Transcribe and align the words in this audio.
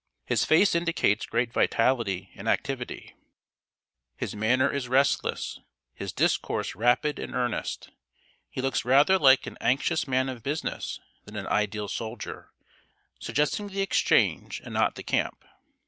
His 0.25 0.45
face 0.45 0.73
indicates 0.73 1.27
great 1.27 1.53
vitality 1.53 2.31
and 2.33 2.47
activity; 2.47 3.13
his 4.17 4.33
manner 4.35 4.67
is 4.67 4.89
restless; 4.89 5.59
his 5.93 6.11
discourse 6.11 6.73
rapid 6.73 7.19
and 7.19 7.35
earnest. 7.35 7.91
He 8.49 8.61
looks 8.61 8.83
rather 8.83 9.19
like 9.19 9.45
an 9.45 9.59
anxious 9.61 10.07
man 10.07 10.27
of 10.27 10.41
business 10.41 10.99
than 11.25 11.35
an 11.35 11.45
ideal 11.45 11.87
soldier, 11.87 12.49
suggesting 13.19 13.67
the 13.67 13.81
exchange, 13.81 14.59
and 14.65 14.73
not 14.73 14.95
the 14.95 15.03
camp. 15.03 15.45